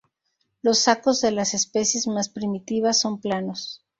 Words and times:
Los 0.63 0.79
sacos 0.79 1.21
de 1.21 1.29
las 1.29 1.53
especies 1.53 2.07
más 2.07 2.27
primitivas 2.27 2.99
son 2.99 3.21
planos. 3.21 3.83